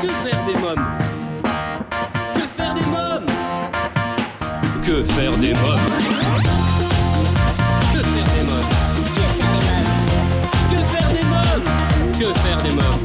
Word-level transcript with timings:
Que 0.00 0.06
faire 0.06 0.46
des 0.46 0.54
mômes 0.54 0.86
Que 2.34 2.40
faire 2.56 2.74
des 2.74 2.80
mômes 2.80 3.26
Que 4.82 5.04
faire 5.04 5.30
des 5.32 5.52
mômes 5.52 5.76
Que 7.92 7.98
faire 7.98 8.26
des 8.32 8.42
mômes 8.48 8.68
Que 12.18 12.26
faire 12.38 12.58
des 12.62 12.72
mômes 12.72 13.02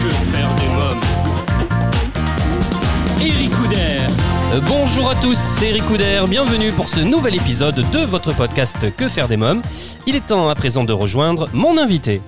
Que 0.00 0.10
faire 0.32 0.54
des 0.56 0.68
mômes 0.74 1.00
Eric 3.20 3.50
Couder 3.50 3.98
euh, 4.52 4.60
Bonjour 4.66 5.10
à 5.10 5.14
tous, 5.14 5.38
c'est 5.38 5.68
Eric 5.68 5.84
bienvenue 6.28 6.72
pour 6.72 6.88
ce 6.88 6.98
nouvel 6.98 7.36
épisode 7.36 7.84
de 7.92 7.98
votre 8.00 8.34
podcast 8.34 8.96
Que 8.96 9.08
faire 9.08 9.28
des 9.28 9.36
mômes. 9.36 9.62
Il 10.08 10.16
est 10.16 10.26
temps 10.26 10.48
à 10.48 10.56
présent 10.56 10.82
de 10.82 10.92
rejoindre 10.92 11.48
mon 11.52 11.78
invité. 11.78 12.20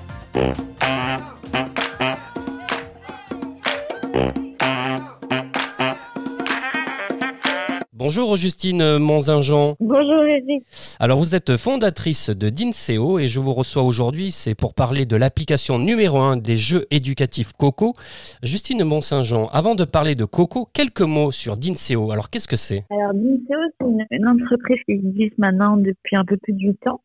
Bonjour 8.04 8.36
Justine 8.36 8.98
Monzingeon. 8.98 9.76
Bonjour 9.80 10.24
Eric. 10.24 10.62
Alors 11.00 11.18
vous 11.18 11.34
êtes 11.34 11.56
fondatrice 11.56 12.28
de 12.28 12.50
Dinseo 12.50 13.18
et 13.18 13.28
je 13.28 13.40
vous 13.40 13.54
reçois 13.54 13.82
aujourd'hui, 13.82 14.30
c'est 14.30 14.54
pour 14.54 14.74
parler 14.74 15.06
de 15.06 15.16
l'application 15.16 15.78
numéro 15.78 16.18
1 16.18 16.36
des 16.36 16.58
jeux 16.58 16.84
éducatifs 16.90 17.54
Coco. 17.54 17.94
Justine 18.42 18.84
Mont-Saint-Jean, 18.84 19.46
avant 19.54 19.74
de 19.74 19.84
parler 19.84 20.16
de 20.16 20.26
Coco, 20.26 20.68
quelques 20.74 21.00
mots 21.00 21.30
sur 21.30 21.56
Dinseo. 21.56 22.10
Alors 22.10 22.28
qu'est-ce 22.28 22.46
que 22.46 22.56
c'est? 22.56 22.84
Alors 22.90 23.14
Dinseo, 23.14 23.58
c'est 23.80 23.86
une, 23.86 24.04
une 24.10 24.28
entreprise 24.28 24.80
qui 24.84 24.92
existe 24.92 25.38
maintenant 25.38 25.78
depuis 25.78 26.16
un 26.16 26.26
peu 26.26 26.36
plus 26.36 26.52
de 26.52 26.60
8 26.60 26.86
ans 26.88 27.00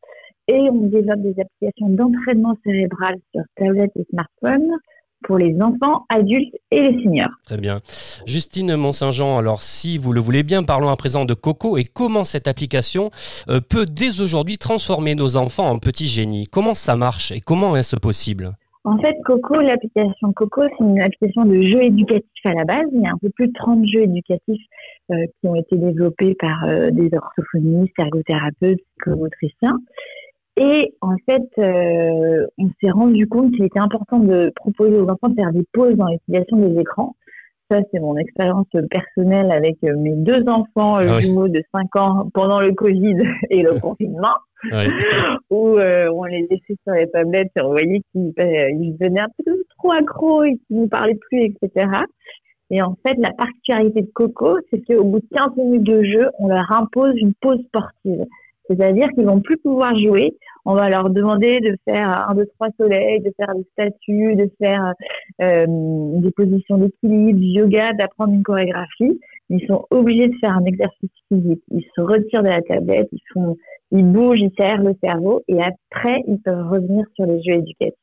et 0.50 0.70
on 0.70 0.88
développe 0.88 1.22
des 1.22 1.36
applications 1.40 1.88
d'entraînement 1.92 2.58
cérébral 2.66 3.16
sur 3.34 3.44
tablette 3.56 3.92
et 3.96 4.06
smartphone 4.10 4.70
pour 5.24 5.38
les 5.38 5.56
enfants, 5.62 6.06
adultes 6.10 6.56
et 6.72 6.82
les 6.82 7.04
seniors. 7.04 7.30
Très 7.44 7.58
bien. 7.58 7.80
Justine 8.26 8.76
Mont-Saint-Jean, 8.76 9.38
alors 9.38 9.62
si 9.62 9.98
vous 9.98 10.14
le 10.14 10.20
voulez 10.20 10.44
bien, 10.44 10.64
parlons 10.64 10.90
à 10.90 10.96
présent 10.96 11.26
de 11.26 11.34
Coco 11.34 11.78
et 11.78 11.84
comment 11.84 12.24
cette 12.24 12.48
application 12.48 13.12
euh, 13.50 13.60
peut 13.62 13.86
dès 13.86 14.22
aujourd'hui 14.22 14.58
transformer 14.58 15.16
nos 15.16 15.38
enfants 15.38 15.70
en 15.70 15.80
petits 15.80 16.08
génies. 16.08 16.48
Comment 16.48 16.74
ça 16.74 16.96
marche 16.96 17.32
et 17.32 17.42
comment 17.42 17.76
est-ce 17.76 17.96
possible? 17.96 18.56
En 18.86 18.98
fait, 18.98 19.16
Coco, 19.26 19.56
l'application 19.56 20.32
Coco, 20.34 20.62
c'est 20.64 20.84
une 20.84 21.02
application 21.02 21.44
de 21.44 21.62
jeux 21.62 21.84
éducatifs 21.84 22.46
à 22.46 22.54
la 22.54 22.64
base. 22.64 22.86
Il 22.94 23.02
y 23.02 23.06
a 23.06 23.12
un 23.12 23.18
peu 23.22 23.30
plus 23.30 23.48
de 23.48 23.54
30 23.54 23.86
jeux 23.86 24.04
éducatifs 24.04 24.66
euh, 25.12 25.16
qui 25.26 25.48
ont 25.48 25.56
été 25.56 25.76
développés 25.76 26.34
par 26.36 26.64
euh, 26.64 26.90
des 26.90 27.10
orthophonistes, 27.14 27.94
ergothérapeutes, 28.00 28.80
psychomotriciens. 28.98 29.78
Et 30.60 30.94
en 31.02 31.16
fait, 31.28 31.48
euh, 31.58 32.46
on 32.58 32.70
s'est 32.82 32.92
rendu 32.92 33.28
compte 33.28 33.52
qu'il 33.54 33.64
était 33.64 33.80
important 33.80 34.20
de 34.20 34.52
proposer 34.56 34.98
aux 34.98 35.10
enfants 35.10 35.30
de 35.30 35.36
faire 35.36 35.54
des 35.54 35.66
pauses 35.74 35.96
dans 35.96 36.08
l'utilisation 36.08 36.58
des 36.58 36.80
écrans. 36.82 37.16
Ça, 37.72 37.80
c'est 37.94 38.00
mon 38.00 38.18
expérience 38.18 38.66
personnelle 38.90 39.52
avec 39.52 39.78
euh, 39.84 39.96
mes 39.96 40.16
deux 40.16 40.44
enfants 40.48 40.96
Ah 40.96 41.18
oui. 41.18 41.22
jumeaux 41.22 41.48
de 41.48 41.62
5 41.72 41.96
ans 41.98 42.30
pendant 42.34 42.60
le 42.60 42.72
Covid 42.74 43.16
et 43.50 43.62
le 43.62 43.80
confinement, 43.80 44.36
Ouais. 44.74 44.88
où 45.50 45.78
euh, 45.78 46.10
on 46.14 46.26
les 46.26 46.42
laissait 46.50 46.76
sur 46.84 46.94
les 46.94 47.08
tablettes 47.12 47.52
et 47.56 47.62
on 47.62 47.70
voyait 47.70 48.02
qu'ils 48.12 48.34
euh, 48.40 48.94
devenaient 49.00 49.22
un 49.22 49.30
peu 49.46 49.54
trop 49.78 49.92
accros 49.94 50.44
et 50.44 50.58
qu'ils 50.68 50.82
ne 50.82 50.88
parlaient 50.88 51.18
plus, 51.30 51.44
etc. 51.44 51.88
Et 52.72 52.82
en 52.82 52.96
fait, 53.06 53.16
la 53.20 53.32
particularité 53.32 54.02
de 54.02 54.12
Coco, 54.14 54.58
c'est 54.70 54.82
qu'au 54.86 55.04
bout 55.06 55.20
de 55.20 55.28
15 55.38 55.56
minutes 55.56 55.84
de 55.84 56.04
jeu, 56.04 56.30
on 56.40 56.48
leur 56.50 56.70
impose 56.72 57.16
une 57.18 57.34
pause 57.40 57.60
sportive. 57.68 58.26
C'est-à-dire 58.70 59.08
qu'ils 59.16 59.26
vont 59.26 59.42
plus 59.42 59.58
pouvoir 59.58 59.98
jouer. 59.98 60.36
On 60.66 60.76
va 60.76 60.90
leur 60.90 61.10
demander 61.10 61.60
de 61.60 61.76
faire 61.86 62.30
un, 62.30 62.36
deux, 62.36 62.46
trois 62.56 62.68
soleils, 62.80 63.22
de 63.22 63.34
faire 63.38 63.56
des 63.56 63.66
statues, 63.74 64.36
de 64.36 64.52
faire 64.62 64.94
euh, 65.42 65.66
des 65.68 66.32
positions 66.32 66.78
d'équilibre, 66.78 67.40
du 67.40 67.46
yoga, 67.46 67.94
d'apprendre 67.94 68.34
une 68.34 68.44
chorégraphie. 68.44 69.20
Ils 69.50 69.66
sont 69.68 69.86
obligés 69.90 70.28
de 70.28 70.36
faire 70.40 70.56
un 70.56 70.66
exercice 70.66 71.10
physique. 71.28 71.64
Ils 71.72 71.86
se 71.96 72.02
retirent 72.02 72.44
de 72.44 72.50
la 72.50 72.62
tablette, 72.62 73.08
ils 73.12 73.22
font, 73.34 73.58
ils 73.92 74.06
bougent, 74.06 74.40
ils 74.40 74.52
serrent 74.60 74.84
le 74.84 74.94
cerveau 75.04 75.42
et 75.48 75.58
après 75.64 76.22
ils 76.28 76.40
peuvent 76.40 76.68
revenir 76.70 77.04
sur 77.16 77.26
les 77.26 77.42
jeux 77.42 77.56
éducatifs. 77.56 77.96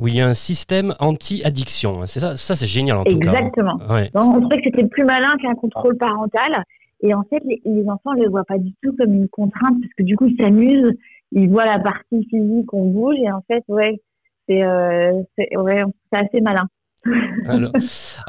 Oui, 0.00 0.12
il 0.12 0.16
y 0.16 0.20
a 0.22 0.28
un 0.28 0.34
système 0.34 0.94
anti-addiction. 1.00 2.00
hein. 2.00 2.06
C'est 2.06 2.20
ça, 2.20 2.38
ça 2.38 2.56
c'est 2.56 2.66
génial 2.66 2.96
en 2.96 3.04
tout 3.04 3.18
cas. 3.18 3.32
Exactement. 3.32 3.78
hein. 3.82 3.94
Ouais. 3.94 4.10
Donc, 4.14 4.34
on 4.34 4.40
trouvait 4.40 4.56
que 4.56 4.62
c'était 4.64 4.86
plus 4.86 5.04
malin 5.04 5.32
qu'un 5.42 5.54
contrôle 5.54 5.98
parental. 5.98 6.64
Et 7.02 7.14
en 7.14 7.24
fait, 7.24 7.42
les, 7.44 7.88
enfants 7.88 8.14
ne 8.14 8.22
le 8.22 8.30
voient 8.30 8.44
pas 8.44 8.58
du 8.58 8.72
tout 8.82 8.94
comme 8.96 9.12
une 9.12 9.28
contrainte 9.28 9.80
parce 9.80 9.92
que 9.96 10.04
du 10.04 10.16
coup, 10.16 10.26
ils 10.26 10.40
s'amusent, 10.40 10.96
ils 11.32 11.48
voient 11.48 11.66
la 11.66 11.80
partie 11.80 12.24
physique, 12.30 12.72
on 12.72 12.86
bouge 12.90 13.16
et 13.18 13.30
en 13.30 13.42
fait, 13.48 13.64
ouais, 13.68 14.00
c'est 14.48 14.62
euh, 14.62 15.22
ouais, 15.56 15.82
assez 16.12 16.40
malin. 16.40 16.66
Alors, 17.48 17.72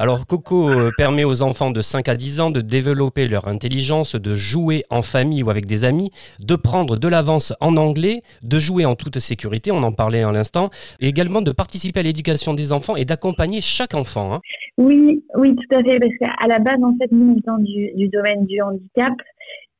alors, 0.00 0.26
Coco 0.26 0.68
euh, 0.68 0.90
permet 0.96 1.22
aux 1.22 1.42
enfants 1.42 1.70
de 1.70 1.80
5 1.80 2.08
à 2.08 2.16
10 2.16 2.40
ans 2.40 2.50
de 2.50 2.60
développer 2.60 3.28
leur 3.28 3.46
intelligence, 3.46 4.16
de 4.16 4.34
jouer 4.34 4.82
en 4.90 5.02
famille 5.02 5.44
ou 5.44 5.50
avec 5.50 5.66
des 5.66 5.84
amis, 5.84 6.10
de 6.40 6.56
prendre 6.56 6.96
de 6.96 7.06
l'avance 7.06 7.52
en 7.60 7.76
anglais, 7.76 8.22
de 8.42 8.58
jouer 8.58 8.84
en 8.84 8.96
toute 8.96 9.20
sécurité, 9.20 9.70
on 9.70 9.84
en 9.84 9.92
parlait 9.92 10.24
à 10.24 10.32
l'instant, 10.32 10.70
et 10.98 11.06
également 11.06 11.40
de 11.40 11.52
participer 11.52 12.00
à 12.00 12.02
l'éducation 12.02 12.52
des 12.52 12.72
enfants 12.72 12.96
et 12.96 13.04
d'accompagner 13.04 13.60
chaque 13.60 13.94
enfant. 13.94 14.34
hein. 14.34 14.40
Oui, 14.76 15.24
oui, 15.36 15.54
tout 15.54 15.76
à 15.76 15.82
fait, 15.84 16.00
parce 16.00 16.16
qu'à 16.18 16.48
la 16.48 16.58
base, 16.58 16.82
en 16.82 16.96
fait, 16.96 17.10
nous, 17.12 17.36
étant 17.38 17.58
du, 17.58 17.92
du 17.94 18.08
domaine 18.08 18.44
du 18.46 18.60
handicap, 18.60 19.14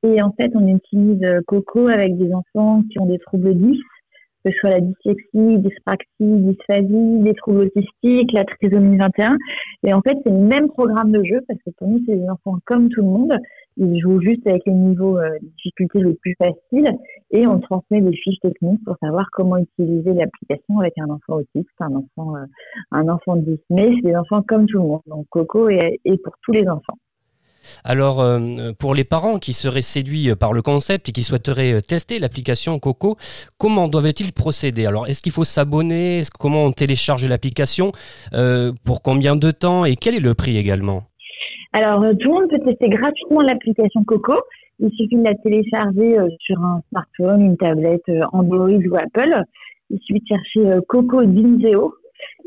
et 0.05 0.21
en 0.23 0.33
fait, 0.33 0.53
on 0.55 0.67
utilise 0.67 1.23
euh, 1.25 1.41
Coco 1.47 1.89
avec 1.89 2.17
des 2.19 2.33
enfants 2.33 2.83
qui 2.91 3.01
ont 3.01 3.07
des 3.07 3.19
troubles 3.19 3.55
10, 3.55 3.81
que 4.45 4.53
ce 4.53 4.59
soit 4.59 4.71
la 4.71 4.81
dyslexie, 4.81 5.59
dyspraxie, 5.59 6.07
dysphasie, 6.21 7.19
des 7.21 7.35
troubles 7.35 7.71
autistiques, 7.75 8.33
la 8.33 8.45
trisomie 8.45 8.99
21. 8.99 9.37
Et 9.87 9.95
en 9.95 10.03
fait, 10.03 10.17
c'est 10.23 10.31
le 10.31 10.39
même 10.39 10.69
programme 10.69 11.11
de 11.11 11.25
jeu, 11.25 11.41
parce 11.49 11.59
que 11.65 11.71
pour 11.79 11.89
nous, 11.89 12.01
c'est 12.07 12.17
des 12.17 12.29
enfants 12.29 12.59
comme 12.67 12.89
tout 12.91 13.01
le 13.01 13.09
monde. 13.09 13.37
Ils 13.77 14.01
jouent 14.01 14.21
juste 14.21 14.47
avec 14.47 14.63
les 14.67 14.73
niveaux 14.73 15.19
euh, 15.19 15.31
de 15.41 15.49
difficulté 15.57 16.01
les 16.01 16.15
plus 16.15 16.37
faciles, 16.39 16.91
et 17.31 17.47
on 17.47 17.59
transmet 17.61 18.01
des 18.01 18.17
fiches 18.17 18.41
techniques 18.41 18.85
pour 18.85 18.97
savoir 19.03 19.27
comment 19.33 19.57
utiliser 19.57 20.13
l'application 20.13 20.79
avec 20.81 20.95
un 20.99 21.11
enfant 21.11 21.35
autiste, 21.37 21.69
un 21.81 21.95
enfant 21.95 22.37
euh, 22.37 22.45
un 22.93 23.09
enfant 23.09 23.37
de 23.37 23.43
10, 23.43 23.59
mais 23.71 23.91
c'est 23.97 24.09
des 24.09 24.17
enfants 24.17 24.43
comme 24.47 24.67
tout 24.67 24.79
le 24.79 24.85
monde. 24.85 25.03
Donc 25.07 25.27
Coco 25.31 25.69
est, 25.69 25.99
pour 26.23 26.35
tous 26.43 26.53
les 26.53 26.69
enfants. 26.69 26.97
Alors, 27.83 28.21
euh, 28.21 28.73
pour 28.79 28.95
les 28.95 29.05
parents 29.05 29.39
qui 29.39 29.55
seraient 29.55 29.81
séduits 29.81 30.35
par 30.37 30.53
le 30.53 30.61
concept 30.61 31.09
et 31.09 31.13
qui 31.13 31.25
souhaiteraient 31.25 31.73
euh, 31.73 31.81
tester 31.81 32.19
l'application 32.19 32.79
Coco, 32.79 33.17
comment 33.59 33.89
doivent-ils 33.89 34.33
procéder? 34.33 34.85
Alors, 34.87 35.07
est-ce 35.07 35.23
qu'il 35.23 35.33
faut 35.33 35.45
s'abonner? 35.45 36.23
Comment 36.39 36.65
on 36.65 36.73
télécharge 36.73 37.25
l'application 37.25 37.93
Euh, 38.35 38.73
Pour 38.85 39.03
combien 39.03 39.35
de 39.35 39.51
temps? 39.51 39.85
Et 39.87 39.97
quel 39.97 40.15
est 40.15 40.21
le 40.21 40.35
prix 40.35 40.59
également? 40.59 41.05
Alors 41.75 42.05
euh, 42.05 42.15
tout 42.15 42.29
le 42.29 42.35
monde 42.35 42.51
peut 42.51 42.61
tester 42.61 42.89
gratuitement 42.89 43.41
l'application 43.41 44.05
Coco. 44.05 44.35
Il 44.79 44.91
suffit 44.93 45.17
de 45.17 45.25
la 45.25 45.35
télécharger 45.35 46.19
euh, 46.19 46.29
sur 46.39 46.57
un 46.63 46.81
smartphone, 46.91 47.43
une 47.43 47.57
tablette 47.57 48.09
euh, 48.09 48.21
Android 48.33 48.71
ou 48.71 48.95
Apple. 48.97 49.43
Il 49.91 49.99
suffit 49.99 50.21
de 50.21 50.27
chercher 50.29 50.79
Coco 50.89 51.25
Dinzeo. 51.25 51.95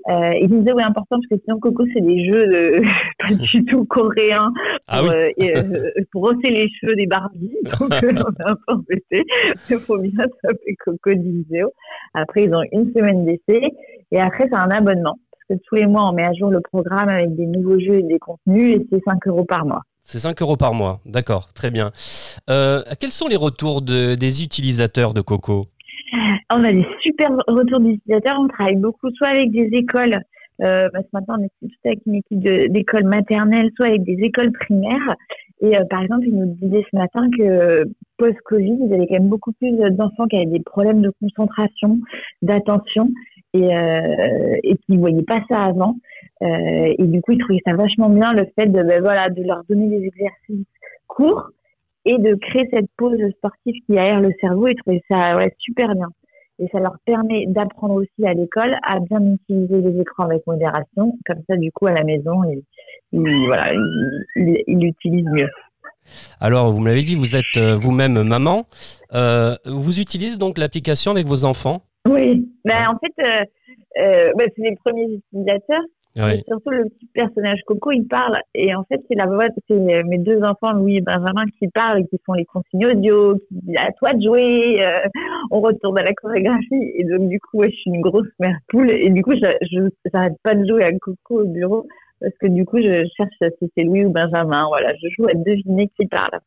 Euh, 0.10 0.32
et 0.40 0.48
Dinzeo 0.48 0.80
est 0.80 0.84
important 0.84 1.18
parce 1.18 1.28
que 1.28 1.36
sinon 1.44 1.60
Coco 1.60 1.84
c'est 1.94 2.00
des 2.02 2.32
jeux 2.32 2.48
de, 2.48 2.82
pas 3.20 3.34
du 3.34 3.66
tout 3.66 3.84
coréens 3.86 4.54
Ah 4.88 5.00
pour, 5.00 5.10
oui. 5.10 5.16
euh, 5.16 5.30
et, 5.36 5.58
euh, 5.58 5.92
pour 6.14 6.22
rosser 6.30 6.50
les 6.50 6.70
cheveux 6.70 6.96
des 6.96 7.08
Barbies. 7.08 7.52
Donc 7.64 7.92
on 7.92 8.08
est 8.08 8.20
un 8.46 8.56
peu 8.56 8.74
embêté. 8.74 9.26
Il 9.70 9.78
faut 9.80 9.98
bien 9.98 10.26
s'appeler 10.42 10.76
Coco 10.86 11.14
Dinzeo. 11.14 11.74
Après 12.14 12.46
ils 12.46 12.56
ont 12.56 12.64
une 12.72 12.94
semaine 12.94 13.26
d'essai 13.26 13.62
et 14.12 14.20
après 14.22 14.48
c'est 14.50 14.58
un 14.58 14.72
abonnement 14.72 15.20
que 15.50 15.56
tous 15.66 15.76
les 15.76 15.86
mois 15.86 16.10
on 16.10 16.14
met 16.14 16.26
à 16.26 16.34
jour 16.34 16.50
le 16.52 16.62
programme 16.62 17.10
avec 17.10 17.36
des 17.36 17.46
nouveaux 17.46 17.80
jeux 17.80 18.00
et 18.00 18.04
des 18.04 18.20
contenus 18.20 18.76
et 18.76 18.88
c'est 18.92 19.02
5 19.06 19.28
euros 19.28 19.46
par 19.46 19.66
mois. 19.66 19.82
C'est 20.02 20.20
5 20.20 20.42
euros 20.42 20.56
par 20.58 20.74
mois, 20.74 21.02
d'accord, 21.06 21.52
très 21.54 21.70
bien. 21.70 21.92
Euh, 22.50 22.82
quels 23.00 23.12
sont 23.12 23.28
les 23.28 23.36
retours 23.36 23.82
de- 23.82 24.16
des 24.16 24.44
utilisateurs 24.44 25.14
de 25.14 25.22
Coco? 25.22 25.66
On 26.50 26.64
a 26.64 26.72
des 26.72 26.86
super 27.02 27.30
retours 27.48 27.82
d'utilisateurs. 27.82 28.38
On 28.40 28.48
travaille 28.48 28.78
beaucoup 28.78 29.10
soit 29.16 29.28
avec 29.28 29.52
des 29.52 29.70
écoles, 29.74 30.16
euh, 30.64 30.88
parce 30.94 31.04
que 31.04 31.10
maintenant 31.12 31.36
on 31.40 31.44
est 31.44 31.52
tout 31.62 31.70
avec 31.84 32.00
une 32.06 32.16
équipe 32.16 32.40
d'écoles 32.72 33.04
maternelles, 33.06 33.70
soit 33.76 33.88
avec 33.88 34.04
des 34.04 34.18
écoles 34.22 34.52
primaires. 34.54 35.16
Et 35.60 35.76
euh, 35.76 35.84
par 35.90 36.04
exemple, 36.04 36.26
ils 36.26 36.38
nous 36.38 36.56
disaient 36.62 36.86
ce 36.90 36.96
matin 36.98 37.28
que 37.38 37.44
euh, 37.44 37.86
post-Covid, 38.18 38.78
ils 38.80 38.94
avaient 38.94 39.08
quand 39.08 39.16
même 39.20 39.28
beaucoup 39.28 39.52
plus 39.54 39.72
d'enfants 39.92 40.28
qui 40.28 40.38
avaient 40.38 40.46
des 40.46 40.62
problèmes 40.64 41.02
de 41.02 41.12
concentration, 41.22 42.00
d'attention, 42.42 43.10
et, 43.58 43.76
euh, 43.76 44.56
et 44.64 44.76
qui 44.78 44.94
ne 44.94 45.00
voyaient 45.00 45.24
pas 45.24 45.42
ça 45.50 45.64
avant. 45.64 45.96
Euh, 46.42 46.94
et 46.98 47.04
du 47.04 47.22
coup, 47.22 47.32
ils 47.32 47.40
trouvaient 47.40 47.62
ça 47.66 47.74
vachement 47.74 48.10
bien 48.10 48.34
le 48.34 48.46
fait 48.56 48.68
de, 48.68 48.84
ben, 48.84 49.02
voilà, 49.02 49.30
de 49.30 49.44
leur 49.44 49.64
donner 49.70 49.88
des 49.88 50.06
exercices 50.06 50.68
courts 51.08 51.50
et 52.06 52.18
de 52.18 52.36
créer 52.36 52.68
cette 52.72 52.90
pause 52.98 53.20
sportive 53.38 53.76
qui 53.86 53.98
aère 53.98 54.22
le 54.22 54.32
cerveau. 54.40 54.68
Ils 54.68 54.76
trouvaient 54.76 55.04
ça 55.10 55.38
super 55.60 55.96
bien. 55.96 56.10
Et 56.60 56.68
ça 56.72 56.80
leur 56.80 56.98
permet 57.06 57.46
d'apprendre 57.48 57.96
aussi 57.96 58.26
à 58.26 58.34
l'école 58.34 58.78
à 58.82 59.00
bien 59.00 59.20
utiliser 59.22 59.82
les 59.82 60.02
écrans 60.02 60.26
avec 60.26 60.46
modération. 60.48 61.18
Comme 61.26 61.42
ça, 61.48 61.56
du 61.56 61.72
coup, 61.72 61.86
à 61.86 61.94
la 61.94 62.04
maison, 62.04 62.42
ils, 63.12 63.46
voilà, 63.46 63.74
ils 64.36 64.80
l'utilisent 64.80 65.30
mieux. 65.32 65.50
Alors, 66.40 66.72
vous 66.72 66.80
me 66.80 66.88
l'avez 66.88 67.04
dit, 67.04 67.16
vous 67.16 67.36
êtes 67.36 67.58
euh, 67.58 67.76
vous-même 67.76 68.24
maman. 68.24 68.66
Euh, 69.14 69.56
vous 69.66 70.00
utilisez 70.00 70.38
donc 70.38 70.58
l'application 70.58 71.12
avec 71.12 71.28
vos 71.28 71.46
enfants? 71.46 71.84
Oui, 72.08 72.50
ben, 72.64 72.88
en 72.90 72.98
fait, 73.00 73.14
euh, 73.26 73.44
euh, 74.00 74.32
bah, 74.38 74.46
c'est 74.56 74.64
les 74.64 74.76
premiers 74.76 75.14
utilisateurs. 75.14 75.84
Et 76.18 76.44
surtout 76.48 76.72
le 76.72 76.86
petit 76.86 77.06
personnage 77.14 77.60
Coco, 77.68 77.92
il 77.92 78.08
parle. 78.08 78.40
Et 78.56 78.74
en 78.74 78.84
fait, 78.86 79.00
c'est 79.08 79.16
la 79.16 79.28
voix, 79.28 79.46
c'est 79.70 80.04
mes 80.04 80.18
deux 80.18 80.42
enfants, 80.42 80.74
Louis 80.74 80.98
et 80.98 81.02
Benjamin, 81.02 81.44
qui 81.60 81.68
parlent 81.68 82.00
et 82.00 82.08
qui 82.08 82.20
font 82.26 82.34
les 82.34 82.46
consignes 82.46 82.88
audio, 82.88 83.36
qui 83.36 83.48
disent 83.52 83.78
à 83.78 83.92
toi 83.92 84.14
de 84.14 84.24
jouer, 84.24 84.84
euh, 84.84 85.08
on 85.52 85.62
retourne 85.62 86.00
à 86.00 86.04
la 86.04 86.14
chorégraphie. 86.14 86.92
Et 86.96 87.04
donc, 87.04 87.30
du 87.30 87.40
coup, 87.40 87.64
je 87.64 87.70
suis 87.70 87.92
une 87.92 88.02
grosse 88.02 88.28
mère 88.40 88.58
poule. 88.70 88.92
Et 88.92 89.12
du 89.12 89.22
coup, 89.22 89.34
je 89.34 89.90
n'arrête 90.12 90.38
pas 90.42 90.56
de 90.56 90.66
jouer 90.68 90.86
à 90.86 90.92
Coco 90.94 91.42
au 91.42 91.46
bureau 91.46 91.88
parce 92.20 92.34
que 92.40 92.48
du 92.48 92.66
coup, 92.66 92.80
je 92.80 93.06
cherche 93.16 93.54
si 93.60 93.72
c'est 93.78 93.84
Louis 93.84 94.06
ou 94.06 94.10
Benjamin. 94.10 94.66
Voilà, 94.70 94.94
je 95.02 95.10
joue 95.16 95.28
à 95.28 95.36
deviner 95.36 95.88
qui 96.00 96.08
parle. 96.08 96.40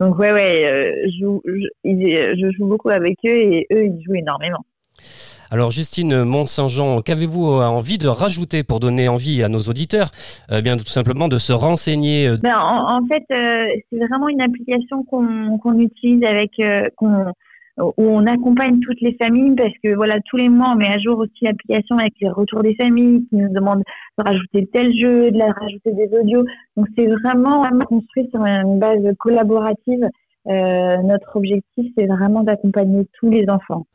Donc, 0.00 0.18
ouais, 0.18 0.32
ouais, 0.32 0.70
euh, 0.70 1.06
je, 1.06 1.24
joue, 1.24 1.42
je 1.44 2.50
joue 2.58 2.66
beaucoup 2.66 2.90
avec 2.90 3.18
eux 3.24 3.38
et 3.38 3.66
eux, 3.72 3.84
ils 3.86 4.02
jouent 4.04 4.16
énormément. 4.16 4.64
Alors 5.50 5.70
Justine 5.70 6.24
Mont-Saint-Jean, 6.24 7.02
qu'avez-vous 7.02 7.46
euh, 7.46 7.64
envie 7.64 7.98
de 7.98 8.08
rajouter 8.08 8.64
pour 8.64 8.80
donner 8.80 9.08
envie 9.08 9.44
à 9.44 9.48
nos 9.48 9.60
auditeurs 9.60 10.10
eh 10.50 10.60
bien 10.60 10.76
tout 10.76 10.86
simplement 10.86 11.28
de 11.28 11.38
se 11.38 11.52
renseigner 11.52 12.28
euh, 12.28 12.36
ben, 12.36 12.58
en, 12.58 13.06
fait, 13.06 13.22
euh, 13.32 13.64
c'est 13.90 13.98
vraiment 13.98 14.28
une 14.28 14.42
application 14.42 15.04
qu'on 15.04 15.78
utilise 15.78 16.24
avec 16.24 16.50
où 17.78 18.02
on 18.02 18.26
accompagne 18.26 18.80
toutes 18.80 19.00
les 19.00 19.16
familles 19.20 19.54
parce 19.54 19.74
que 19.84 19.94
voilà 19.94 20.18
tous 20.28 20.36
les 20.36 20.48
mois 20.48 20.72
on 20.72 20.76
met 20.76 20.88
à 20.88 20.98
jour 20.98 21.18
aussi 21.18 21.44
l'application 21.44 21.98
avec 21.98 22.14
les 22.20 22.30
retours 22.30 22.62
des 22.62 22.74
familles 22.74 23.26
qui 23.28 23.36
nous 23.36 23.52
demandent 23.52 23.84
de 24.18 24.24
rajouter 24.24 24.66
tel 24.72 24.98
jeu, 24.98 25.30
de 25.30 25.60
rajouter 25.60 25.92
des 25.92 26.08
audios. 26.18 26.44
Donc 26.76 26.86
c'est 26.96 27.06
vraiment 27.06 27.62
construit 27.86 28.28
sur 28.32 28.40
une 28.44 28.78
base 28.78 29.02
collaborative 29.18 30.08
euh, 30.48 30.96
notre 31.02 31.36
objectif, 31.36 31.92
c'est 31.96 32.06
vraiment 32.06 32.42
d'accompagner 32.42 33.06
tous 33.18 33.30
les 33.30 33.46
enfants. 33.48 33.86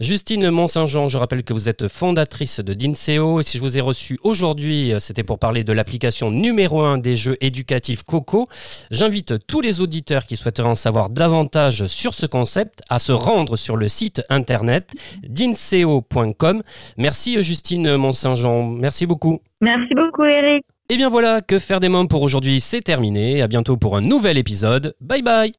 Justine 0.00 0.50
Mont-Saint-Jean, 0.50 1.08
je 1.08 1.18
rappelle 1.18 1.42
que 1.42 1.52
vous 1.52 1.68
êtes 1.68 1.88
fondatrice 1.88 2.60
de 2.60 2.74
DINSEO 2.74 3.40
et 3.40 3.42
si 3.42 3.58
je 3.58 3.62
vous 3.62 3.76
ai 3.76 3.80
reçu 3.80 4.18
aujourd'hui, 4.22 4.92
euh, 4.92 4.98
c'était 4.98 5.24
pour 5.24 5.38
parler 5.38 5.64
de 5.64 5.72
l'application 5.72 6.30
numéro 6.30 6.82
1 6.82 6.98
des 6.98 7.16
jeux 7.16 7.36
éducatifs 7.40 8.04
Coco. 8.04 8.48
J'invite 8.90 9.46
tous 9.46 9.60
les 9.60 9.80
auditeurs 9.80 10.26
qui 10.26 10.36
souhaiteraient 10.36 10.68
en 10.68 10.74
savoir 10.74 11.10
davantage 11.10 11.86
sur 11.86 12.14
ce 12.14 12.26
concept 12.26 12.82
à 12.88 12.98
se 12.98 13.12
rendre 13.12 13.56
sur 13.56 13.76
le 13.76 13.88
site 13.88 14.22
internet 14.28 14.92
dinseo.com. 15.28 16.62
Merci 16.98 17.42
Justine 17.42 17.96
Mont-Saint-Jean, 17.96 18.64
merci 18.64 19.06
beaucoup. 19.06 19.40
Merci 19.60 19.94
beaucoup 19.94 20.24
Eric. 20.24 20.64
Et 20.88 20.96
bien 20.96 21.08
voilà, 21.08 21.40
que 21.40 21.58
faire 21.58 21.80
des 21.80 21.88
mômes 21.88 22.06
pour 22.06 22.22
aujourd'hui, 22.22 22.60
c'est 22.60 22.80
terminé. 22.80 23.42
À 23.42 23.48
bientôt 23.48 23.76
pour 23.76 23.96
un 23.96 24.00
nouvel 24.00 24.38
épisode. 24.38 24.94
Bye 25.00 25.22
bye. 25.22 25.52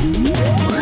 Bye. 0.00 0.79